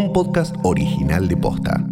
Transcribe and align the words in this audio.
un 0.00 0.14
podcast 0.14 0.56
original 0.62 1.28
de 1.28 1.36
Posta. 1.36 1.84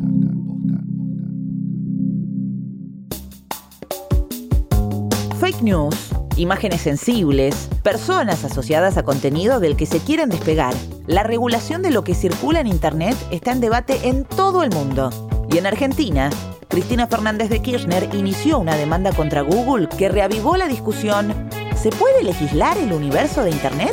Fake 5.39 5.61
news, 5.61 5.95
imágenes 6.37 6.81
sensibles, 6.81 7.69
personas 7.83 8.45
asociadas 8.45 8.97
a 8.97 9.03
contenido 9.03 9.61
del 9.61 9.77
que 9.77 9.85
se 9.85 9.99
quieren 9.99 10.31
despegar. 10.31 10.75
La 11.07 11.23
regulación 11.23 11.83
de 11.83 11.91
lo 11.91 12.03
que 12.03 12.15
circula 12.15 12.61
en 12.61 12.67
Internet 12.67 13.15
está 13.31 13.53
en 13.53 13.61
debate 13.61 14.09
en 14.09 14.25
todo 14.25 14.63
el 14.63 14.71
mundo. 14.71 15.11
Y 15.51 15.59
en 15.59 15.67
Argentina, 15.67 16.31
Cristina 16.69 17.09
Fernández 17.09 17.51
de 17.51 17.61
Kirchner 17.61 18.09
inició 18.15 18.59
una 18.59 18.77
demanda 18.77 19.13
contra 19.13 19.43
Google 19.43 19.87
que 19.99 20.09
reavivó 20.09 20.57
la 20.57 20.67
discusión 20.67 21.35
¿Se 21.77 21.91
puede 21.91 22.25
legislar 22.25 22.79
el 22.79 22.93
universo 22.93 23.45
de 23.45 23.51
Internet? 23.51 23.93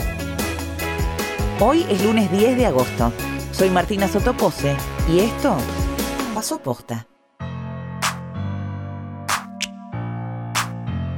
Hoy 1.60 1.86
es 1.90 2.02
lunes 2.04 2.32
10 2.32 2.58
de 2.58 2.66
agosto. 2.66 3.12
Soy 3.58 3.70
Martina 3.70 4.10
Sotopose 4.10 4.76
y 5.10 5.20
esto 5.20 5.56
pasó 6.34 6.60
posta. 6.60 7.08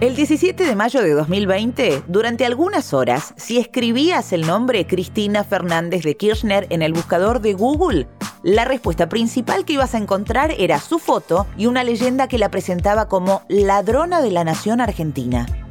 El 0.02 0.16
17 0.16 0.64
de 0.64 0.76
mayo 0.76 1.02
de 1.02 1.14
2020, 1.14 2.04
durante 2.08 2.46
algunas 2.46 2.94
horas, 2.94 3.34
si 3.38 3.58
escribías 3.58 4.34
el 4.34 4.46
nombre 4.46 4.86
Cristina 4.86 5.44
Fernández 5.44 6.04
de 6.04 6.16
Kirchner 6.16 6.68
en 6.70 6.84
el 6.84 6.94
buscador 6.94 7.42
de 7.42 7.56
Google, 7.56 8.08
la 8.44 8.66
respuesta 8.66 9.10
principal 9.10 9.66
que 9.66 9.74
ibas 9.74 9.96
a 9.96 9.98
encontrar 9.98 10.54
era 10.60 10.80
su 10.80 11.00
foto 11.00 11.48
y 11.58 11.66
una 11.66 11.84
leyenda 11.84 12.28
que 12.28 12.38
la 12.38 12.52
presentaba 12.52 13.08
como 13.08 13.42
ladrona 13.48 14.22
de 14.22 14.30
la 14.30 14.44
nación 14.44 14.80
argentina. 14.80 15.67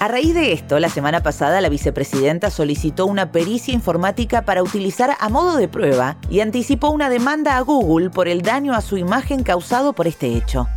A 0.00 0.06
raíz 0.06 0.32
de 0.32 0.52
esto, 0.52 0.78
la 0.78 0.90
semana 0.90 1.24
pasada 1.24 1.60
la 1.60 1.68
vicepresidenta 1.68 2.50
solicitó 2.50 3.04
una 3.06 3.32
pericia 3.32 3.74
informática 3.74 4.42
para 4.42 4.62
utilizar 4.62 5.16
a 5.18 5.28
modo 5.28 5.56
de 5.56 5.66
prueba 5.66 6.18
y 6.30 6.38
anticipó 6.38 6.90
una 6.90 7.10
demanda 7.10 7.56
a 7.56 7.62
Google 7.62 8.10
por 8.10 8.28
el 8.28 8.42
daño 8.42 8.74
a 8.74 8.80
su 8.80 8.96
imagen 8.96 9.42
causado 9.42 9.94
por 9.94 10.06
este 10.06 10.36
hecho. 10.36 10.68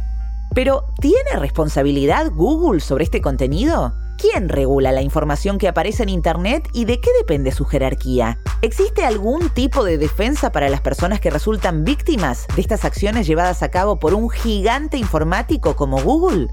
Pero, 0.56 0.86
¿tiene 1.00 1.36
responsabilidad 1.38 2.32
Google 2.32 2.80
sobre 2.80 3.04
este 3.04 3.22
contenido? 3.22 3.94
¿Quién 4.18 4.50
regula 4.50 4.92
la 4.92 5.04
información 5.04 5.60
que 5.60 5.68
aparece 5.68 6.02
en 6.02 6.10
Internet 6.10 6.68
y 6.74 6.86
de 6.86 7.00
qué 7.00 7.12
depende 7.20 7.52
su 7.52 7.66
jerarquía? 7.66 8.40
¿Existe 8.64 9.06
algún 9.06 9.50
tipo 9.50 9.84
de 9.84 10.00
defensa 10.00 10.52
para 10.52 10.68
las 10.68 10.82
personas 10.82 11.20
que 11.20 11.30
resultan 11.30 11.84
víctimas 11.84 12.48
de 12.56 12.62
estas 12.62 12.86
acciones 12.86 13.28
llevadas 13.28 13.62
a 13.62 13.70
cabo 13.70 14.00
por 14.00 14.16
un 14.16 14.32
gigante 14.32 14.98
informático 14.98 15.76
como 15.76 16.02
Google? 16.02 16.48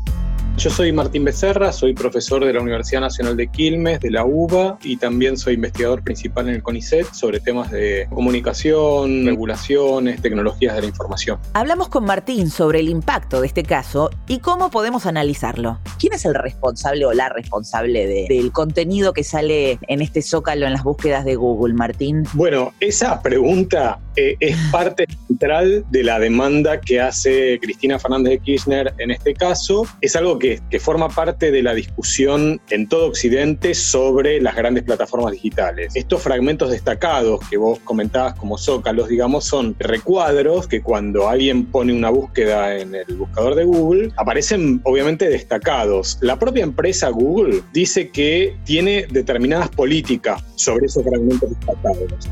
Yo 0.59 0.71
soy 0.71 0.91
Martín 0.91 1.23
Becerra, 1.23 1.73
soy 1.73 1.95
profesor 1.95 2.45
de 2.45 2.53
la 2.53 2.61
Universidad 2.61 3.01
Nacional 3.01 3.37
de 3.37 3.47
Quilmes, 3.47 4.01
de 4.01 4.11
la 4.11 4.25
UBA, 4.25 4.77
y 4.83 4.97
también 4.97 5.37
soy 5.37 5.55
investigador 5.55 6.03
principal 6.03 6.49
en 6.49 6.57
el 6.57 6.65
CONICET 6.65 7.13
sobre 7.13 7.39
temas 7.39 7.71
de 7.71 8.09
comunicación, 8.13 9.25
regulaciones, 9.25 10.21
tecnologías 10.21 10.75
de 10.75 10.81
la 10.81 10.89
información. 10.89 11.39
Hablamos 11.55 11.89
con 11.89 12.05
Martín 12.05 12.51
sobre 12.51 12.81
el 12.81 12.89
impacto 12.89 13.41
de 13.41 13.47
este 13.47 13.63
caso 13.63 14.11
y 14.27 14.41
cómo 14.41 14.69
podemos 14.73 15.07
analizarlo. 15.07 15.79
¿Quién 15.97 16.15
es 16.15 16.25
el 16.25 16.35
responsable 16.35 17.07
o 17.07 17.13
la 17.13 17.29
responsable 17.29 18.27
del 18.29 18.51
contenido 18.51 19.13
que 19.13 19.23
sale 19.23 19.79
en 19.87 20.03
este 20.03 20.23
zócalo 20.23 20.67
en 20.67 20.73
las 20.73 20.83
búsquedas 20.83 21.25
de 21.25 21.37
Google, 21.37 21.75
Martín? 21.75 22.25
Bueno, 22.33 22.73
esa 22.81 23.23
pregunta 23.23 24.01
eh, 24.17 24.37
es 24.41 24.57
parte 24.73 25.07
central 25.29 25.85
de 25.89 26.03
la 26.03 26.19
demanda 26.19 26.81
que 26.81 27.01
hace 27.01 27.61
Cristina 27.63 28.01
Fernández 28.01 28.33
de 28.33 28.39
Kirchner 28.41 28.93
en 28.99 29.13
este 29.13 29.35
caso. 29.35 29.87
Es 30.01 30.17
algo 30.17 30.37
que 30.37 30.48
que, 30.71 30.81
forma 30.81 31.09
parte 31.09 31.51
de 31.51 31.63
la 31.63 31.75
discusión 31.75 32.61
en 32.71 32.89
todo 32.89 33.09
Occidente 33.09 33.75
sobre 33.75 34.41
las 34.41 34.55
grandes 34.55 34.85
plataformas 34.85 35.33
digitales. 35.33 35.95
Estos 35.95 36.23
fragmentos 36.23 36.71
destacados 36.71 37.41
que 37.49 37.57
vos 37.57 37.79
comentabas 37.81 38.35
como 38.35 38.57
zócalos, 38.57 39.09
digamos, 39.09 39.45
son 39.45 39.75
recuadros 39.79 40.69
que 40.69 40.81
cuando 40.83 41.29
alguien 41.29 41.67
pone 41.67 41.93
una 41.93 42.11
búsqueda 42.11 42.79
en 42.79 42.95
el 42.95 43.17
buscador 43.17 43.55
de 43.55 43.65
Google, 43.65 44.13
aparecen 44.17 44.81
obviamente 44.85 45.29
destacados. 45.29 46.19
La 46.21 46.39
propia 46.39 46.65
empresa 46.65 47.09
Google 47.11 47.63
dice 47.73 48.11
que 48.11 48.57
tiene 48.65 49.07
determinadas 49.11 49.69
políticas 49.69 50.43
sobre 50.55 50.87
esos 50.87 51.03
fragmentos 51.03 51.51
destacados. 51.51 52.29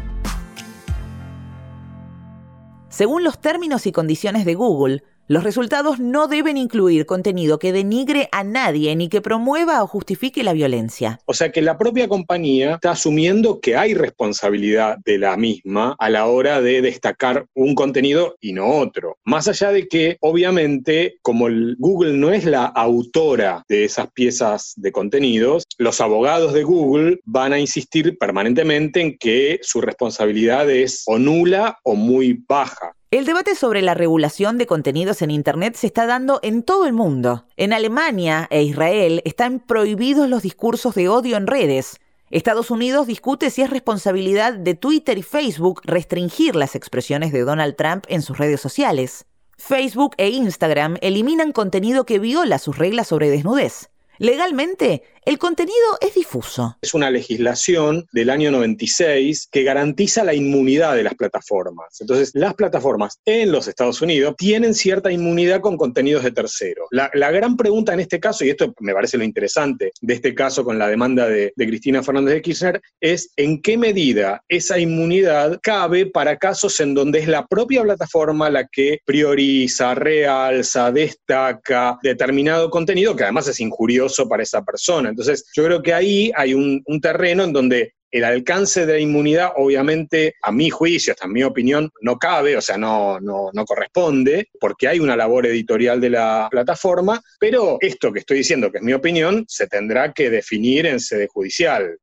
Según 2.89 3.25
los 3.25 3.39
términos 3.39 3.87
y 3.87 3.93
condiciones 3.93 4.47
de 4.47 4.55
Google, 4.55 5.03
los 5.29 5.43
resultados 5.43 5.99
no 5.99 6.29
deben 6.29 6.57
incluir 6.57 7.05
contenido 7.05 7.59
que 7.59 7.73
denigre 7.73 8.29
a 8.31 8.45
nadie 8.45 8.95
ni 8.95 9.09
que 9.09 9.21
promueva 9.21 9.83
o 9.83 9.89
justifique 9.89 10.45
la 10.45 10.53
violencia. 10.53 11.21
O 11.25 11.35
sea 11.35 11.51
que 11.51 11.63
la 11.63 11.79
propia 11.79 12.09
compañía 12.09 12.75
está 12.75 12.93
asumiendo 12.93 13.61
que 13.61 13.77
hay 13.77 13.95
responsabilidad 13.95 14.99
de 15.05 15.19
la 15.19 15.37
misma 15.37 15.97
a 15.99 16.11
la 16.11 16.27
hora 16.27 16.61
de 16.61 16.81
destacar 16.81 17.47
un 17.55 17.75
contenido 17.75 18.37
y 18.41 18.53
no 18.53 18.69
otro. 18.69 19.19
Más 19.25 19.49
allá 19.49 19.73
de 19.73 19.89
que, 19.89 20.17
obviamente, 20.21 21.19
como 21.23 21.47
Google 21.79 22.17
no 22.17 22.31
es 22.31 22.45
la 22.45 22.65
autora 22.65 23.65
de 23.69 23.85
esas 23.85 24.11
piezas 24.13 24.75
de 24.77 24.93
contenidos, 24.93 25.65
los 25.79 26.01
abogados 26.01 26.53
de 26.53 26.63
Google 26.63 27.19
van 27.25 27.53
a 27.53 27.59
insistir 27.59 28.17
permanentemente 28.17 29.01
en 29.01 29.19
que 29.19 29.59
su 29.63 29.81
responsabilidad 29.81 30.71
es 30.71 31.03
o 31.07 31.19
nula 31.19 31.79
o 31.83 31.97
muy 31.97 32.45
baja. 32.47 32.93
El 33.17 33.25
debate 33.25 33.55
sobre 33.55 33.81
la 33.81 33.95
regulación 33.95 34.59
de 34.59 34.67
contenidos 34.67 35.23
en 35.23 35.31
Internet 35.31 35.75
se 35.77 35.87
está 35.87 36.05
dando 36.05 36.39
en 36.43 36.63
todo 36.63 36.85
el 36.85 36.93
mundo. 36.93 37.47
En 37.57 37.73
Alemania 37.73 38.47
e 38.51 38.63
Israel 38.63 39.23
están 39.25 39.59
prohibidos 39.59 40.29
los 40.29 40.43
discursos 40.43 40.95
de 40.95 41.09
odio 41.09 41.39
en 41.39 41.47
redes. 41.47 41.99
Estados 42.29 42.71
Unidos 42.71 43.07
discute 43.07 43.49
si 43.49 43.63
es 43.63 43.71
responsabilidad 43.71 44.53
de 44.53 44.75
Twitter 44.75 45.17
y 45.17 45.23
Facebook 45.23 45.81
restringir 45.85 46.57
las 46.57 46.75
expresiones 46.75 47.33
de 47.33 47.41
Donald 47.41 47.75
Trump 47.75 48.05
en 48.09 48.21
sus 48.21 48.37
redes 48.37 48.61
sociales. 48.61 49.25
Facebook 49.57 50.13
e 50.19 50.29
Instagram 50.29 50.99
eliminan 51.01 51.53
contenido 51.53 52.05
que 52.05 52.19
viola 52.19 52.59
sus 52.59 52.77
reglas 52.77 53.07
sobre 53.07 53.31
desnudez. 53.31 53.89
Legalmente, 54.19 55.03
el 55.25 55.39
contenido 55.39 55.99
es 56.01 56.15
difuso. 56.15 56.79
Es 56.81 56.95
una 56.95 57.11
legislación 57.11 58.07
del 58.13 58.31
año 58.31 58.51
96 58.51 59.49
que 59.51 59.65
garantiza 59.65 60.25
la 60.25 60.35
inmunidad 60.35 60.95
de 60.95 61.03
las 61.03 61.15
plataformas. 61.15 62.01
Entonces, 62.01 62.31
las 62.35 62.55
plataformas 62.55 63.19
en 63.25 63.51
los 63.51 63.67
Estados 63.67 64.01
Unidos 64.01 64.35
tienen 64.39 64.75
cierta 64.75 65.11
inmunidad 65.11 65.61
con 65.61 65.77
contenidos 65.77 66.23
de 66.23 66.31
terceros. 66.31 66.87
La, 66.93 67.11
gran 67.33 67.57
pregunta 67.57 67.93
en 67.93 68.01
este 68.01 68.21
caso, 68.21 68.45
y 68.45 68.51
esto 68.51 68.73
me 68.81 68.95
parece 68.95 69.19
lo 69.19 69.25
interesante 69.25 69.93
de 70.01 70.15
este 70.15 70.35
caso 70.35 70.65
con 70.65 70.79
la 70.79 70.89
demanda 70.89 71.27
de, 71.27 71.53
de 71.57 71.67
Cristina 71.67 72.03
Fernández 72.03 72.35
de 72.35 72.43
Kirchner, 72.43 72.81
es 73.01 73.33
en 73.37 73.61
qué 73.61 73.77
medida 73.77 74.43
esa 74.49 74.79
inmunidad 74.79 75.59
cabe 75.63 76.07
para 76.07 76.39
casos 76.39 76.79
en 76.81 76.95
donde 76.95 77.19
es 77.19 77.27
la 77.27 77.47
propia 77.47 77.83
plataforma 77.83 78.49
la 78.49 78.69
que 78.69 79.01
prioriza, 79.05 79.95
realza, 79.95 80.93
destaca 80.93 81.99
determinado 82.03 82.71
contenido 82.71 83.17
que 83.17 83.25
además 83.25 83.49
es 83.49 83.59
injurioso 83.61 84.06
para 84.29 84.43
esa 84.43 84.65
persona. 84.65 85.11
Entonces, 85.11 85.45
yo 85.55 85.65
creo 85.65 85.83
que 85.83 85.93
ahí 85.93 86.33
hay 86.35 86.55
un, 86.55 86.83
terreno 87.01 87.45
en 87.45 87.53
donde 87.53 87.95
el 88.11 88.25
alcance 88.25 88.87
de 88.87 88.95
la 88.95 88.99
inmunidad, 89.01 89.53
obviamente, 89.57 90.35
a 90.43 90.51
mi 90.51 90.71
juicio, 90.71 91.13
hasta 91.13 91.27
en 91.27 91.33
mi 91.33 91.43
opinión, 91.43 91.91
no 92.01 92.19
cabe, 92.19 92.57
o 92.57 92.61
sea, 92.61 92.79
no, 92.79 93.21
no, 93.21 93.51
no, 93.53 93.65
corresponde, 93.65 94.49
porque 94.59 94.89
hay 94.89 95.01
una 95.01 95.17
labor 95.17 95.47
editorial 95.47 96.01
de 96.01 96.11
la 96.11 96.49
plataforma, 96.51 97.21
pero 97.39 97.77
esto 97.81 98.13
que 98.13 98.21
estoy 98.21 98.39
diciendo, 98.39 98.71
que 98.71 98.79
es 98.79 98.85
mi 98.85 98.95
opinión, 98.95 99.45
se 99.49 99.67
tendrá 99.67 100.13
que 100.13 100.31
definir 100.31 100.87
en 100.87 101.01
sede 101.01 101.29
judicial. 101.31 101.99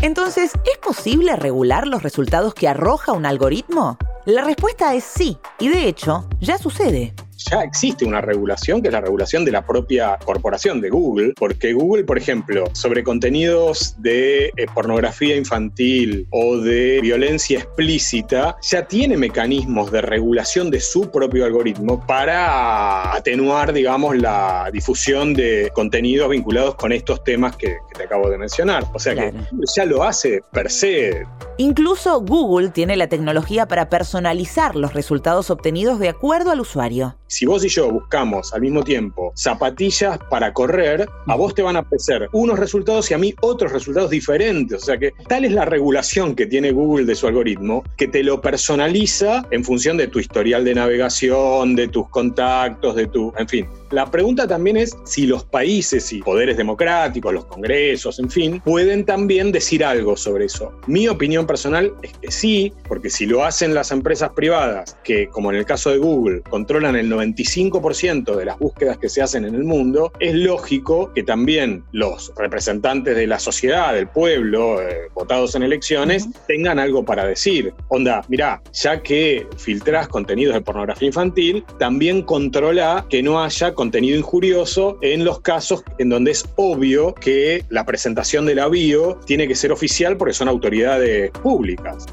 Entonces, 0.00 0.52
¿es 0.70 0.78
posible 0.78 1.36
regular 1.36 1.86
los 1.86 2.02
resultados 2.02 2.54
que 2.54 2.68
arroja 2.68 3.12
un 3.12 3.26
algoritmo? 3.26 3.98
La 4.26 4.42
respuesta 4.42 4.94
es 4.94 5.04
sí, 5.04 5.36
y 5.58 5.68
de 5.68 5.88
hecho, 5.88 6.28
ya 6.40 6.56
sucede 6.56 7.14
ya 7.36 7.62
existe 7.62 8.04
una 8.04 8.20
regulación, 8.20 8.82
que 8.82 8.88
es 8.88 8.92
la 8.92 9.00
regulación 9.00 9.44
de 9.44 9.52
la 9.52 9.66
propia 9.66 10.18
corporación 10.24 10.80
de 10.80 10.90
Google, 10.90 11.34
porque 11.36 11.72
Google, 11.72 12.04
por 12.04 12.18
ejemplo, 12.18 12.64
sobre 12.72 13.04
contenidos 13.04 13.94
de 13.98 14.46
eh, 14.46 14.66
pornografía 14.74 15.36
infantil 15.36 16.26
o 16.30 16.58
de 16.58 17.00
violencia 17.00 17.58
explícita, 17.58 18.56
ya 18.62 18.86
tiene 18.86 19.16
mecanismos 19.16 19.90
de 19.92 20.00
regulación 20.00 20.70
de 20.70 20.80
su 20.80 21.10
propio 21.10 21.44
algoritmo 21.44 22.04
para 22.06 23.14
atenuar, 23.14 23.72
digamos, 23.72 24.16
la 24.16 24.70
difusión 24.72 25.34
de 25.34 25.70
contenidos 25.74 26.30
vinculados 26.30 26.74
con 26.76 26.92
estos 26.92 27.22
temas 27.24 27.56
que, 27.56 27.76
te 27.96 28.04
acabo 28.04 28.28
de 28.28 28.38
mencionar. 28.38 28.84
O 28.92 28.98
sea 28.98 29.14
que 29.14 29.32
ya 29.76 29.84
lo 29.84 30.02
hace 30.02 30.42
per 30.52 30.70
se. 30.70 31.24
Incluso 31.56 32.20
Google 32.20 32.70
tiene 32.70 32.96
la 32.96 33.08
tecnología 33.08 33.66
para 33.66 33.88
personalizar 33.88 34.74
los 34.74 34.92
resultados 34.92 35.50
obtenidos 35.50 36.00
de 36.00 36.08
acuerdo 36.08 36.50
al 36.50 36.60
usuario 36.60 37.16
si 37.34 37.46
vos 37.46 37.64
y 37.64 37.68
yo 37.68 37.90
buscamos 37.90 38.54
al 38.54 38.60
mismo 38.60 38.84
tiempo 38.84 39.32
zapatillas 39.34 40.18
para 40.30 40.52
correr, 40.52 41.08
a 41.26 41.34
vos 41.34 41.52
te 41.52 41.62
van 41.62 41.74
a 41.74 41.80
aparecer 41.80 42.28
unos 42.32 42.60
resultados 42.60 43.10
y 43.10 43.14
a 43.14 43.18
mí 43.18 43.34
otros 43.40 43.72
resultados 43.72 44.10
diferentes. 44.10 44.82
O 44.82 44.86
sea 44.86 44.98
que 44.98 45.10
tal 45.26 45.44
es 45.44 45.50
la 45.50 45.64
regulación 45.64 46.36
que 46.36 46.46
tiene 46.46 46.70
Google 46.70 47.06
de 47.06 47.16
su 47.16 47.26
algoritmo 47.26 47.82
que 47.96 48.06
te 48.06 48.22
lo 48.22 48.40
personaliza 48.40 49.44
en 49.50 49.64
función 49.64 49.96
de 49.96 50.06
tu 50.06 50.20
historial 50.20 50.64
de 50.64 50.76
navegación, 50.76 51.74
de 51.74 51.88
tus 51.88 52.08
contactos, 52.08 52.94
de 52.94 53.08
tu, 53.08 53.32
en 53.36 53.48
fin, 53.48 53.68
La 53.94 54.10
pregunta 54.10 54.48
también 54.48 54.76
es 54.76 54.96
si 55.04 55.24
los 55.24 55.44
países 55.44 56.12
y 56.12 56.20
poderes 56.20 56.56
democráticos, 56.56 57.32
los 57.32 57.44
congresos, 57.44 58.18
en 58.18 58.28
fin, 58.28 58.60
pueden 58.64 59.04
también 59.04 59.52
decir 59.52 59.84
algo 59.84 60.16
sobre 60.16 60.46
eso. 60.46 60.72
Mi 60.88 61.06
opinión 61.06 61.46
personal 61.46 61.92
es 62.02 62.12
que 62.14 62.32
sí, 62.32 62.72
porque 62.88 63.08
si 63.08 63.24
lo 63.24 63.44
hacen 63.44 63.72
las 63.72 63.92
empresas 63.92 64.30
privadas, 64.30 64.96
que 65.04 65.28
como 65.28 65.52
en 65.52 65.58
el 65.58 65.64
caso 65.64 65.90
de 65.90 65.98
Google, 65.98 66.40
controlan 66.40 66.96
el 66.96 67.08
95% 67.08 68.34
de 68.34 68.44
las 68.44 68.58
búsquedas 68.58 68.98
que 68.98 69.08
se 69.08 69.22
hacen 69.22 69.44
en 69.44 69.54
el 69.54 69.62
mundo, 69.62 70.10
es 70.18 70.34
lógico 70.34 71.12
que 71.14 71.22
también 71.22 71.84
los 71.92 72.32
representantes 72.36 73.14
de 73.14 73.28
la 73.28 73.38
sociedad, 73.38 73.94
del 73.94 74.08
pueblo, 74.08 74.82
eh, 74.82 75.02
votados 75.14 75.54
en 75.54 75.62
elecciones, 75.62 76.26
tengan 76.48 76.80
algo 76.80 77.04
para 77.04 77.24
decir. 77.24 77.72
Onda, 77.90 78.22
mira, 78.26 78.60
ya 78.72 79.00
que 79.00 79.46
filtrás 79.56 80.08
contenidos 80.08 80.54
de 80.54 80.62
pornografía 80.62 81.06
infantil, 81.06 81.64
también 81.78 82.22
controla 82.22 83.06
que 83.08 83.22
no 83.22 83.40
haya 83.40 83.72
contenido 83.72 83.83
injurioso 83.92 84.98
en 85.02 85.24
los 85.24 85.40
casos 85.40 85.82
en 85.98 86.08
donde 86.08 86.32
es 86.32 86.44
obvio 86.56 87.14
que 87.14 87.64
la 87.68 87.84
presentación 87.84 88.46
de 88.46 88.54
la 88.54 88.68
bio 88.68 89.18
tiene 89.26 89.48
que 89.48 89.54
ser 89.54 89.72
oficial 89.72 90.16
porque 90.16 90.34
son 90.34 90.48
autoridades 90.48 91.30
públicas. 91.30 92.06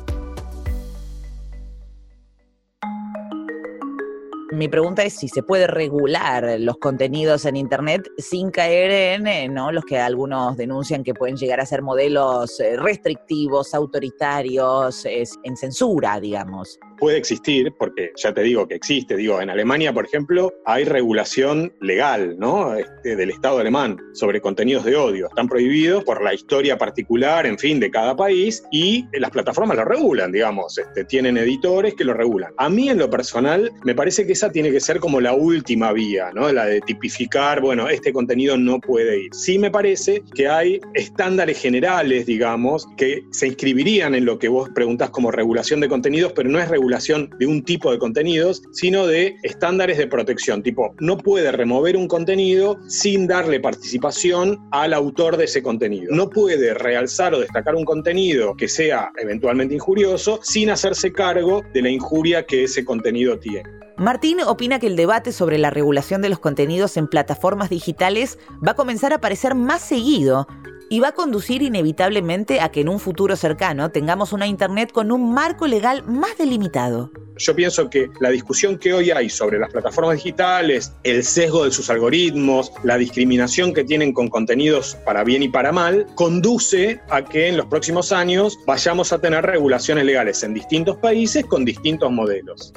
Mi 4.53 4.68
pregunta 4.68 5.03
es 5.03 5.13
si 5.13 5.27
se 5.27 5.41
puede 5.44 5.65
regular 5.65 6.59
los 6.59 6.77
contenidos 6.77 7.45
en 7.45 7.56
Internet 7.56 8.07
sin 8.17 8.51
caer 8.51 8.91
en 8.91 9.27
eh, 9.27 9.50
los 9.71 9.85
que 9.85 9.97
algunos 9.97 10.57
denuncian 10.57 11.03
que 11.03 11.13
pueden 11.13 11.38
llegar 11.38 11.59
a 11.62 11.65
ser 11.65 11.81
modelos 11.81 12.59
eh, 12.59 12.75
restrictivos, 12.75 13.74
autoritarios, 13.74 15.06
en 15.06 15.57
censura, 15.57 16.19
digamos 16.19 16.77
puede 17.01 17.18
existir, 17.18 17.74
porque 17.80 18.12
ya 18.15 18.31
te 18.31 18.44
digo 18.44 18.68
que 18.68 18.75
existe, 18.75 19.15
digo, 19.15 19.42
en 19.42 19.50
Alemania, 19.50 19.92
por 19.92 20.06
ejemplo, 20.06 20.53
hay 20.65 20.83
regulación 20.83 21.74
legal, 21.81 22.36
¿no? 22.38 22.75
Este, 22.75 23.15
del 23.15 23.31
Estado 23.31 23.57
alemán 23.57 23.98
sobre 24.13 24.39
contenidos 24.39 24.86
de 24.86 24.95
odio. 24.95 25.25
Están 25.27 25.48
prohibidos 25.48 26.03
por 26.03 26.24
la 26.24 26.36
historia 26.36 26.77
particular, 26.77 27.48
en 27.48 27.57
fin, 27.57 27.80
de 27.80 27.89
cada 27.89 28.15
país 28.15 28.63
y 28.71 29.07
las 29.13 29.31
plataformas 29.31 29.77
lo 29.77 29.83
regulan, 29.86 30.31
digamos, 30.31 30.77
este, 30.77 31.03
tienen 31.06 31.38
editores 31.38 31.95
que 31.95 32.03
lo 32.03 32.13
regulan. 32.13 32.53
A 32.57 32.69
mí 32.69 32.89
en 32.89 33.00
lo 33.00 33.09
personal 33.09 33.71
me 33.83 33.95
parece 33.95 34.27
que 34.27 34.33
esa 34.33 34.51
tiene 34.51 34.69
que 34.69 34.80
ser 34.80 35.00
como 35.00 35.19
la 35.19 35.33
última 35.33 35.94
vía, 35.94 36.30
¿no? 36.36 36.51
La 36.51 36.68
de 36.68 36.81
tipificar, 36.81 37.62
bueno, 37.62 37.89
este 37.89 38.13
contenido 38.13 38.57
no 38.57 38.80
puede 38.80 39.24
ir. 39.24 39.33
Sí 39.33 39.57
me 39.57 39.71
parece 39.71 40.21
que 40.36 40.48
hay 40.48 40.80
estándares 40.94 41.59
generales, 41.59 42.27
digamos, 42.27 42.88
que 42.95 43.24
se 43.31 43.48
inscribirían 43.48 44.13
en 44.13 44.25
lo 44.25 44.38
que 44.38 44.50
vos 44.50 44.69
preguntás 44.75 45.09
como 45.09 45.31
regulación 45.31 45.80
de 45.80 45.89
contenidos, 45.89 46.33
pero 46.33 46.48
no 46.48 46.59
es 46.59 46.69
regulación 46.69 46.90
de 47.38 47.45
un 47.45 47.63
tipo 47.63 47.91
de 47.91 47.99
contenidos, 47.99 48.63
sino 48.71 49.07
de 49.07 49.35
estándares 49.43 49.97
de 49.97 50.07
protección, 50.07 50.61
tipo, 50.61 50.93
no 50.99 51.17
puede 51.17 51.51
remover 51.51 51.95
un 51.95 52.07
contenido 52.07 52.77
sin 52.88 53.27
darle 53.27 53.59
participación 53.59 54.59
al 54.71 54.93
autor 54.93 55.38
de 55.38 55.45
ese 55.45 55.63
contenido. 55.63 56.13
No 56.13 56.29
puede 56.29 56.73
realzar 56.73 57.33
o 57.33 57.39
destacar 57.39 57.75
un 57.75 57.85
contenido 57.85 58.55
que 58.55 58.67
sea 58.67 59.11
eventualmente 59.21 59.75
injurioso 59.75 60.39
sin 60.43 60.69
hacerse 60.69 61.11
cargo 61.11 61.61
de 61.73 61.81
la 61.81 61.89
injuria 61.89 62.45
que 62.45 62.63
ese 62.63 62.83
contenido 62.83 63.39
tiene. 63.39 63.63
Martín 63.97 64.39
opina 64.41 64.79
que 64.79 64.88
el 64.88 64.95
debate 64.95 65.31
sobre 65.31 65.57
la 65.57 65.69
regulación 65.69 66.21
de 66.21 66.29
los 66.29 66.39
contenidos 66.39 66.97
en 66.97 67.07
plataformas 67.07 67.69
digitales 67.69 68.39
va 68.65 68.71
a 68.71 68.75
comenzar 68.75 69.11
a 69.11 69.17
aparecer 69.17 69.53
más 69.53 69.81
seguido 69.81 70.47
y 70.89 70.99
va 70.99 71.09
a 71.09 71.13
conducir 71.13 71.61
inevitablemente 71.61 72.59
a 72.59 72.69
que 72.69 72.81
en 72.81 72.89
un 72.89 72.99
futuro 72.99 73.35
cercano 73.35 73.91
tengamos 73.91 74.33
una 74.33 74.47
Internet 74.47 74.91
con 74.91 75.11
un 75.11 75.33
marco 75.33 75.67
legal 75.67 76.03
más 76.05 76.38
delimitado. 76.38 77.11
Yo 77.38 77.55
pienso 77.55 77.89
que 77.89 78.09
la 78.19 78.29
discusión 78.29 78.77
que 78.77 78.93
hoy 78.93 79.09
hay 79.09 79.29
sobre 79.29 79.57
las 79.57 79.71
plataformas 79.71 80.15
digitales, 80.15 80.91
el 81.03 81.23
sesgo 81.23 81.63
de 81.63 81.71
sus 81.71 81.89
algoritmos, 81.89 82.71
la 82.83 82.97
discriminación 82.97 83.73
que 83.73 83.83
tienen 83.83 84.13
con 84.13 84.27
contenidos 84.27 84.97
para 85.05 85.23
bien 85.23 85.43
y 85.43 85.49
para 85.49 85.71
mal, 85.71 86.05
conduce 86.15 86.99
a 87.09 87.23
que 87.23 87.47
en 87.47 87.57
los 87.57 87.67
próximos 87.67 88.11
años 88.11 88.57
vayamos 88.67 89.13
a 89.13 89.19
tener 89.19 89.45
regulaciones 89.45 90.05
legales 90.05 90.43
en 90.43 90.53
distintos 90.53 90.97
países 90.97 91.45
con 91.45 91.65
distintos 91.65 92.11
modelos. 92.11 92.73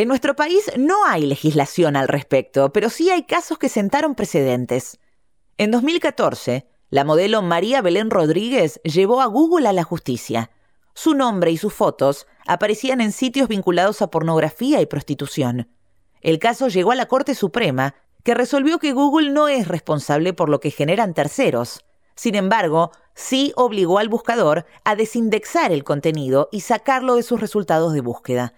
En 0.00 0.08
nuestro 0.08 0.34
país 0.34 0.72
no 0.78 1.04
hay 1.04 1.26
legislación 1.26 1.94
al 1.94 2.08
respecto, 2.08 2.72
pero 2.72 2.88
sí 2.88 3.10
hay 3.10 3.24
casos 3.24 3.58
que 3.58 3.68
sentaron 3.68 4.14
precedentes. 4.14 4.98
En 5.58 5.70
2014, 5.70 6.66
la 6.88 7.04
modelo 7.04 7.42
María 7.42 7.82
Belén 7.82 8.08
Rodríguez 8.08 8.80
llevó 8.82 9.20
a 9.20 9.26
Google 9.26 9.68
a 9.68 9.74
la 9.74 9.84
justicia. 9.84 10.52
Su 10.94 11.12
nombre 11.12 11.50
y 11.50 11.58
sus 11.58 11.74
fotos 11.74 12.26
aparecían 12.46 13.02
en 13.02 13.12
sitios 13.12 13.46
vinculados 13.46 14.00
a 14.00 14.10
pornografía 14.10 14.80
y 14.80 14.86
prostitución. 14.86 15.68
El 16.22 16.38
caso 16.38 16.68
llegó 16.68 16.92
a 16.92 16.96
la 16.96 17.04
Corte 17.04 17.34
Suprema, 17.34 17.94
que 18.24 18.32
resolvió 18.32 18.78
que 18.78 18.94
Google 18.94 19.32
no 19.32 19.48
es 19.48 19.68
responsable 19.68 20.32
por 20.32 20.48
lo 20.48 20.60
que 20.60 20.70
generan 20.70 21.12
terceros. 21.12 21.84
Sin 22.14 22.36
embargo, 22.36 22.90
sí 23.12 23.52
obligó 23.54 23.98
al 23.98 24.08
buscador 24.08 24.64
a 24.82 24.96
desindexar 24.96 25.72
el 25.72 25.84
contenido 25.84 26.48
y 26.52 26.62
sacarlo 26.62 27.16
de 27.16 27.22
sus 27.22 27.38
resultados 27.38 27.92
de 27.92 28.00
búsqueda. 28.00 28.54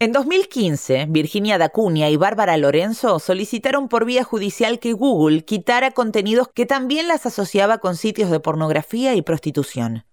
En 0.00 0.12
2015, 0.12 1.06
Virginia 1.08 1.58
Dacunia 1.58 2.08
y 2.08 2.16
Bárbara 2.16 2.56
Lorenzo 2.56 3.18
solicitaron 3.18 3.88
por 3.88 4.04
vía 4.04 4.22
judicial 4.22 4.78
que 4.78 4.92
Google 4.92 5.44
quitara 5.44 5.90
contenidos 5.90 6.46
que 6.54 6.66
también 6.66 7.08
las 7.08 7.26
asociaba 7.26 7.78
con 7.78 7.96
sitios 7.96 8.30
de 8.30 8.38
pornografía 8.38 9.16
y 9.16 9.22
prostitución. 9.22 10.04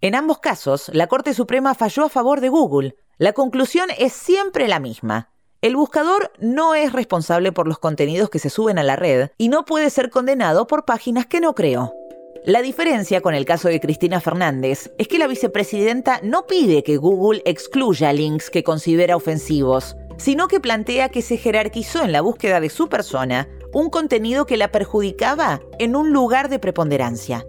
En 0.00 0.14
ambos 0.14 0.38
casos, 0.38 0.92
la 0.94 1.08
Corte 1.08 1.34
Suprema 1.34 1.74
falló 1.74 2.04
a 2.04 2.08
favor 2.08 2.40
de 2.40 2.50
Google. 2.50 2.94
La 3.18 3.32
conclusión 3.32 3.88
es 3.98 4.12
siempre 4.12 4.68
la 4.68 4.78
misma. 4.78 5.30
El 5.60 5.74
buscador 5.74 6.32
no 6.38 6.76
es 6.76 6.92
responsable 6.92 7.50
por 7.50 7.66
los 7.66 7.80
contenidos 7.80 8.30
que 8.30 8.38
se 8.38 8.48
suben 8.48 8.78
a 8.78 8.84
la 8.84 8.94
red 8.94 9.30
y 9.38 9.48
no 9.48 9.64
puede 9.64 9.90
ser 9.90 10.10
condenado 10.10 10.68
por 10.68 10.84
páginas 10.84 11.26
que 11.26 11.40
no 11.40 11.56
creó. 11.56 11.92
La 12.44 12.60
diferencia 12.60 13.20
con 13.20 13.34
el 13.34 13.44
caso 13.44 13.68
de 13.68 13.78
Cristina 13.78 14.20
Fernández 14.20 14.90
es 14.98 15.06
que 15.06 15.20
la 15.20 15.28
vicepresidenta 15.28 16.18
no 16.24 16.48
pide 16.48 16.82
que 16.82 16.96
Google 16.96 17.40
excluya 17.44 18.12
links 18.12 18.50
que 18.50 18.64
considera 18.64 19.14
ofensivos, 19.14 19.96
sino 20.16 20.48
que 20.48 20.58
plantea 20.58 21.08
que 21.08 21.22
se 21.22 21.36
jerarquizó 21.36 22.02
en 22.02 22.10
la 22.10 22.20
búsqueda 22.20 22.60
de 22.60 22.68
su 22.68 22.88
persona 22.88 23.48
un 23.72 23.90
contenido 23.90 24.44
que 24.44 24.56
la 24.56 24.72
perjudicaba 24.72 25.60
en 25.78 25.94
un 25.94 26.12
lugar 26.12 26.48
de 26.48 26.58
preponderancia. 26.58 27.46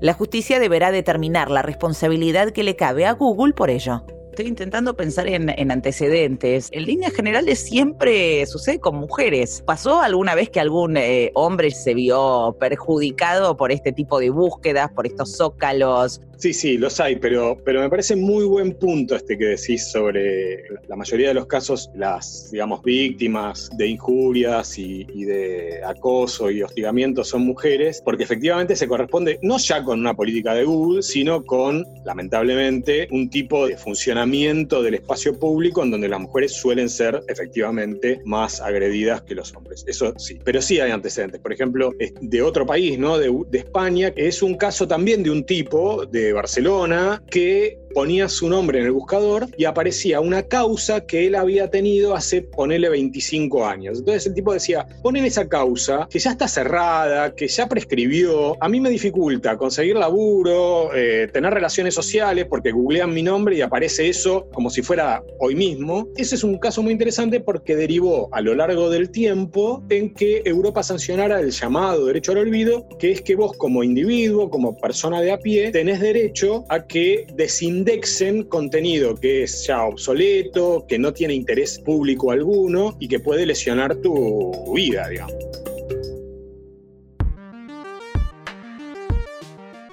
La 0.00 0.14
justicia 0.14 0.58
deberá 0.58 0.90
determinar 0.90 1.50
la 1.50 1.60
responsabilidad 1.60 2.52
que 2.52 2.62
le 2.62 2.76
cabe 2.76 3.04
a 3.04 3.12
Google 3.12 3.52
por 3.52 3.68
ello 3.68 4.06
estoy 4.40 4.48
intentando 4.48 4.96
pensar 4.96 5.28
en, 5.28 5.70
antecedentes. 5.70 6.70
En 6.72 6.86
líneas 6.86 7.12
generales 7.12 7.60
siempre 7.60 8.46
sucede 8.46 8.80
con 8.80 8.96
mujeres. 8.96 9.62
¿Pasó 9.66 10.00
alguna 10.00 10.34
vez 10.34 10.48
que 10.48 10.60
algún 10.60 10.96
eh, 10.96 11.30
hombre 11.34 11.70
se 11.70 11.92
vio 11.92 12.56
perjudicado 12.58 13.58
por 13.58 13.70
este 13.70 13.92
tipo 13.92 14.18
de 14.18 14.30
búsquedas, 14.30 14.90
por 14.92 15.06
estos 15.06 15.36
zócalos? 15.36 16.22
Sí, 16.40 16.54
sí, 16.54 16.78
los 16.78 16.98
hay, 17.00 17.16
pero, 17.16 17.58
pero 17.66 17.82
me 17.82 17.90
parece 17.90 18.16
muy 18.16 18.46
buen 18.46 18.72
punto 18.72 19.14
este 19.14 19.36
que 19.36 19.44
decís 19.44 19.90
sobre 19.90 20.62
la 20.88 20.96
mayoría 20.96 21.28
de 21.28 21.34
los 21.34 21.44
casos, 21.44 21.90
las, 21.94 22.50
digamos, 22.50 22.82
víctimas 22.82 23.68
de 23.76 23.88
injurias 23.88 24.78
y, 24.78 25.06
y 25.12 25.24
de 25.26 25.82
acoso 25.84 26.50
y 26.50 26.62
hostigamiento 26.62 27.24
son 27.24 27.42
mujeres, 27.42 28.00
porque 28.02 28.24
efectivamente 28.24 28.74
se 28.74 28.88
corresponde 28.88 29.38
no 29.42 29.58
ya 29.58 29.84
con 29.84 30.00
una 30.00 30.14
política 30.14 30.54
de 30.54 30.64
Google, 30.64 31.02
sino 31.02 31.44
con, 31.44 31.84
lamentablemente, 32.06 33.06
un 33.10 33.28
tipo 33.28 33.66
de 33.66 33.76
funcionamiento 33.76 34.82
del 34.82 34.94
espacio 34.94 35.38
público 35.38 35.82
en 35.82 35.90
donde 35.90 36.08
las 36.08 36.20
mujeres 36.20 36.52
suelen 36.52 36.88
ser 36.88 37.22
efectivamente 37.28 38.22
más 38.24 38.62
agredidas 38.62 39.20
que 39.20 39.34
los 39.34 39.54
hombres. 39.54 39.84
Eso 39.86 40.14
sí, 40.16 40.38
pero 40.42 40.62
sí 40.62 40.80
hay 40.80 40.90
antecedentes. 40.90 41.38
Por 41.42 41.52
ejemplo, 41.52 41.92
de 42.22 42.40
otro 42.40 42.64
país, 42.64 42.98
¿no? 42.98 43.18
De, 43.18 43.30
de 43.50 43.58
España, 43.58 44.10
es 44.16 44.42
un 44.42 44.54
caso 44.54 44.88
también 44.88 45.22
de 45.22 45.30
un 45.30 45.44
tipo 45.44 46.06
de 46.06 46.29
Barcelona 46.32 47.22
que 47.30 47.79
ponía 47.94 48.28
su 48.28 48.48
nombre 48.48 48.80
en 48.80 48.86
el 48.86 48.92
buscador 48.92 49.48
y 49.56 49.64
aparecía 49.64 50.20
una 50.20 50.42
causa 50.42 51.06
que 51.06 51.26
él 51.26 51.34
había 51.34 51.70
tenido 51.70 52.14
hace, 52.14 52.42
ponele, 52.42 52.88
25 52.88 53.66
años. 53.66 53.98
Entonces 53.98 54.26
el 54.26 54.34
tipo 54.34 54.52
decía, 54.52 54.86
ponen 55.02 55.24
esa 55.24 55.48
causa 55.48 56.08
que 56.10 56.18
ya 56.18 56.30
está 56.30 56.48
cerrada, 56.48 57.34
que 57.34 57.48
ya 57.48 57.68
prescribió, 57.68 58.56
a 58.62 58.68
mí 58.68 58.80
me 58.80 58.90
dificulta 58.90 59.56
conseguir 59.56 59.96
laburo, 59.96 60.94
eh, 60.94 61.28
tener 61.32 61.52
relaciones 61.52 61.94
sociales, 61.94 62.46
porque 62.48 62.72
googlean 62.72 63.12
mi 63.12 63.22
nombre 63.22 63.56
y 63.56 63.60
aparece 63.60 64.08
eso 64.08 64.48
como 64.52 64.70
si 64.70 64.82
fuera 64.82 65.22
hoy 65.38 65.54
mismo. 65.54 66.08
Ese 66.16 66.34
es 66.34 66.44
un 66.44 66.58
caso 66.58 66.82
muy 66.82 66.92
interesante 66.92 67.40
porque 67.40 67.76
derivó 67.76 68.28
a 68.32 68.40
lo 68.40 68.54
largo 68.54 68.90
del 68.90 69.10
tiempo 69.10 69.82
en 69.88 70.14
que 70.14 70.42
Europa 70.44 70.82
sancionara 70.82 71.40
el 71.40 71.50
llamado 71.50 72.06
derecho 72.06 72.32
al 72.32 72.38
olvido, 72.38 72.86
que 72.98 73.12
es 73.12 73.22
que 73.22 73.36
vos 73.36 73.56
como 73.56 73.82
individuo, 73.82 74.50
como 74.50 74.76
persona 74.76 75.20
de 75.20 75.32
a 75.32 75.38
pie, 75.38 75.70
tenés 75.70 76.00
derecho 76.00 76.64
a 76.68 76.86
que 76.86 77.26
desin 77.34 77.79
indexen 77.80 78.42
contenido 78.44 79.14
que 79.14 79.44
es 79.44 79.66
ya 79.66 79.84
obsoleto, 79.84 80.84
que 80.86 80.98
no 80.98 81.14
tiene 81.14 81.32
interés 81.32 81.78
público 81.78 82.30
alguno 82.30 82.94
y 83.00 83.08
que 83.08 83.20
puede 83.20 83.46
lesionar 83.46 83.96
tu 83.96 84.74
vida, 84.74 85.08
digamos. 85.08 85.34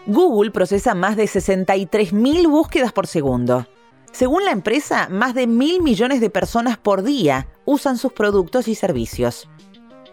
Google 0.06 0.52
procesa 0.52 0.96
más 0.96 1.16
de 1.16 1.26
63.000 1.26 2.50
búsquedas 2.50 2.92
por 2.92 3.08
segundo. 3.08 3.68
Según 4.12 4.44
la 4.44 4.52
empresa, 4.52 5.08
más 5.10 5.34
de 5.34 5.48
mil 5.48 5.82
millones 5.82 6.20
de 6.20 6.30
personas 6.30 6.78
por 6.78 7.04
día 7.04 7.48
usan 7.66 7.98
sus 7.98 8.12
productos 8.12 8.68
y 8.68 8.76
servicios. 8.76 9.50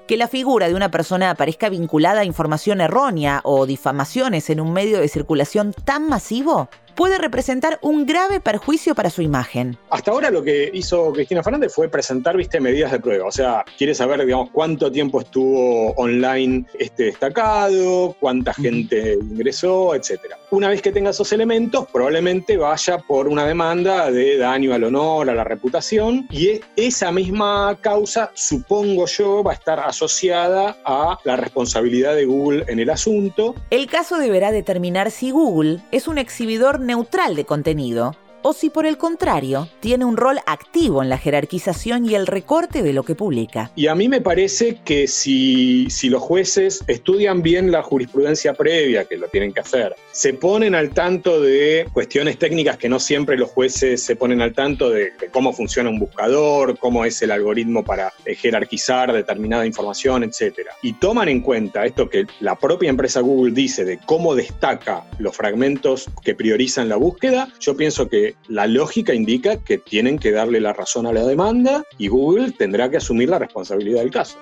Que 0.07 0.17
la 0.17 0.29
figura 0.29 0.69
de 0.69 0.75
una 0.75 0.91
persona 0.91 1.31
aparezca 1.31 1.71
vinculada 1.71 2.21
a 2.21 2.25
información 2.25 2.81
errónea 2.81 3.41
o 3.45 3.67
difamaciones 3.67 4.51
en 4.51 4.61
un 4.61 4.73
medio 4.73 5.01
de 5.01 5.09
circulación 5.09 5.73
tan 5.73 6.09
masivo 6.09 6.69
puede 6.95 7.19
representar 7.19 7.79
un 7.83 8.07
grave 8.07 8.41
perjuicio 8.41 8.95
para 8.95 9.11
su 9.11 9.23
imagen. 9.23 9.77
Hasta 9.91 10.11
ahora 10.11 10.31
lo 10.31 10.43
que 10.43 10.71
hizo 10.73 11.13
Cristina 11.13 11.43
Fernández 11.43 11.73
fue 11.73 11.89
presentar, 11.89 12.37
viste, 12.37 12.61
medidas 12.61 12.93
de 12.93 13.01
prueba. 13.01 13.27
O 13.27 13.33
sea, 13.33 13.65
quiere 13.77 13.95
saber, 13.95 14.25
digamos, 14.25 14.51
cuánto 14.51 14.91
tiempo 14.91 15.21
estuvo 15.21 15.93
online 15.93 16.65
este 16.79 17.05
destacado, 17.05 18.17
cuánta 18.21 18.55
gente 18.55 19.15
ingresó, 19.15 19.95
etcétera. 19.95 20.39
Una 20.51 20.69
vez 20.69 20.83
que 20.83 20.93
tenga 20.93 21.11
esos 21.11 21.33
elementos, 21.33 21.87
probablemente 21.93 22.57
vaya 22.57 22.99
por 22.99 23.29
una 23.29 23.47
demanda 23.47 24.11
de 24.11 24.39
daño 24.39 24.73
al 24.73 24.85
honor, 24.85 25.29
a 25.31 25.35
la 25.35 25.45
reputación, 25.45 26.27
y 26.31 26.49
e, 26.49 26.61
esa 26.77 27.11
misma 27.11 27.77
causa, 27.81 28.31
supongo 28.35 29.07
yo, 29.07 29.43
va 29.43 29.53
a 29.53 29.55
estar 29.55 29.81
asociada 29.81 30.77
a 30.85 31.19
la 31.25 31.37
responsabilidad 31.37 32.15
de 32.15 32.25
Google 32.25 32.65
en 32.69 32.79
el 32.79 32.91
asunto. 32.91 33.55
El 33.71 33.87
caso 33.87 34.19
deberá 34.19 34.53
determinar 34.53 35.11
si 35.11 35.31
Google 35.31 35.81
es 35.91 36.07
un 36.07 36.19
exhibidor 36.19 36.81
neutral 36.85 37.35
de 37.35 37.45
contenido 37.45 38.15
o 38.45 38.53
si 38.53 38.69
por 38.69 38.85
el 38.85 38.99
contrario 38.99 39.69
tiene 39.81 40.05
un 40.05 40.19
rol 40.19 40.39
activo 40.45 41.03
en 41.03 41.09
la 41.09 41.17
jerarquización 41.17 42.05
y 42.05 42.15
el 42.15 42.27
recorte 42.27 42.83
de 42.83 42.93
lo 42.93 43.03
que 43.03 43.15
publica. 43.15 43.73
Y 43.75 43.87
a 43.87 43.95
mí 43.95 44.07
me 44.07 44.21
parece 44.21 44.81
que 44.85 45.09
si, 45.09 45.89
los 46.11 46.23
jueces 46.23 46.85
estudian 46.87 47.43
bien 47.43 47.73
la 47.73 47.83
jurisprudencia 47.83 48.53
previa, 48.53 49.07
que 49.07 49.17
lo 49.17 49.29
tienen 49.29 49.55
que 49.55 49.61
hacer, 49.61 49.97
se 50.13 50.35
ponen 50.35 50.75
al 50.75 50.91
tanto 50.91 51.41
de 51.41 51.89
cuestiones 51.95 52.39
técnicas 52.39 52.77
que 52.77 52.91
no 52.91 53.01
siempre 53.01 53.39
los 53.39 53.51
jueces 53.51 54.03
se 54.03 54.15
ponen 54.15 54.43
al 54.43 54.53
tanto 54.53 54.91
de, 54.91 55.13
cómo 55.33 55.55
funciona 55.55 55.89
un 55.89 55.99
buscador, 55.99 56.79
cómo 56.79 57.07
es 57.07 57.23
el 57.23 57.31
algoritmo 57.31 57.83
para 57.83 58.13
eh, 58.27 58.35
jerarquizar 58.35 59.11
determinada 59.15 59.65
información, 59.65 60.23
etc. 60.23 60.69
Y 60.83 60.93
toman 60.93 61.31
en 61.31 61.41
cuenta 61.41 61.87
esto 61.87 62.11
que 62.11 62.27
la 62.41 62.57
propia 62.57 62.91
empresa 62.91 63.21
Google 63.21 63.55
dice 63.55 63.87
de 63.87 63.99
cómo 64.05 64.35
destaca 64.35 65.05
los 65.19 65.35
fragmentos 65.35 66.11
que 66.23 66.35
priorizan 66.35 66.91
la 66.91 66.97
búsqueda, 66.97 67.49
yo 67.59 67.75
pienso 67.75 68.07
que 68.07 68.34
la 68.49 68.67
lógica 68.67 69.15
indica 69.15 69.63
que 69.63 69.79
tienen 69.79 70.19
que 70.19 70.33
darle 70.33 70.61
la 70.61 70.73
razón 70.73 71.07
a 71.07 71.13
la 71.13 71.25
demanda 71.25 71.85
y 71.99 72.09
Google 72.09 72.53
tendrá 72.53 72.91
que 72.91 72.99
asumir 72.99 73.29
la 73.29 73.39
responsabilidad 73.39 74.01
del 74.01 74.11
caso. 74.11 74.39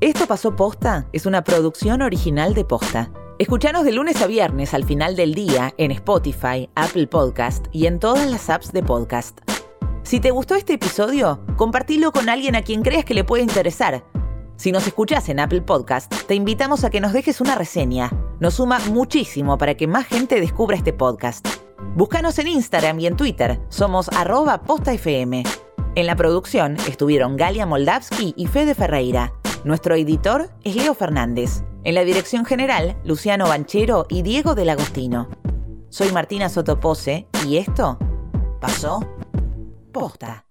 Esto 0.00 0.26
pasó 0.26 0.54
posta 0.54 1.08
es 1.12 1.24
una 1.24 1.42
producción 1.44 2.02
original 2.02 2.54
de 2.54 2.64
posta. 2.64 3.10
Escuchanos 3.38 3.84
de 3.84 3.92
lunes 3.92 4.20
a 4.20 4.26
viernes 4.26 4.74
al 4.74 4.84
final 4.84 5.16
del 5.16 5.34
día 5.34 5.72
en 5.78 5.90
Spotify, 5.90 6.68
Apple 6.74 7.06
Podcast 7.06 7.66
y 7.72 7.86
en 7.86 7.98
todas 7.98 8.30
las 8.30 8.50
apps 8.50 8.72
de 8.72 8.82
podcast. 8.82 9.40
Si 10.02 10.20
te 10.20 10.30
gustó 10.30 10.54
este 10.54 10.74
episodio, 10.74 11.44
compartilo 11.56 12.12
con 12.12 12.28
alguien 12.28 12.54
a 12.54 12.62
quien 12.62 12.82
creas 12.82 13.04
que 13.04 13.14
le 13.14 13.24
puede 13.24 13.42
interesar 13.42 14.04
si 14.56 14.72
nos 14.72 14.86
escuchás 14.86 15.28
en 15.28 15.40
Apple 15.40 15.62
Podcast, 15.62 16.12
te 16.26 16.34
invitamos 16.34 16.84
a 16.84 16.90
que 16.90 17.00
nos 17.00 17.12
dejes 17.12 17.40
una 17.40 17.54
reseña. 17.54 18.10
Nos 18.40 18.54
suma 18.54 18.78
muchísimo 18.90 19.58
para 19.58 19.74
que 19.74 19.86
más 19.86 20.06
gente 20.06 20.40
descubra 20.40 20.76
este 20.76 20.92
podcast. 20.92 21.46
Búscanos 21.96 22.38
en 22.38 22.48
Instagram 22.48 23.00
y 23.00 23.06
en 23.06 23.16
Twitter. 23.16 23.60
Somos 23.68 24.08
arroba 24.10 24.62
postafm. 24.62 25.42
En 25.96 26.06
la 26.06 26.16
producción 26.16 26.76
estuvieron 26.88 27.36
Galia 27.36 27.66
Moldavsky 27.66 28.34
y 28.36 28.46
Fede 28.46 28.74
Ferreira. 28.74 29.32
Nuestro 29.64 29.94
editor 29.94 30.50
es 30.62 30.76
Leo 30.76 30.94
Fernández. 30.94 31.62
En 31.84 31.94
la 31.94 32.04
dirección 32.04 32.44
general, 32.44 32.96
Luciano 33.04 33.46
Banchero 33.46 34.06
y 34.08 34.22
Diego 34.22 34.54
del 34.54 34.70
Agostino. 34.70 35.28
Soy 35.88 36.10
Martina 36.12 36.48
Sotopose 36.48 37.28
y 37.46 37.58
esto 37.58 37.98
pasó 38.60 39.00
posta. 39.92 40.46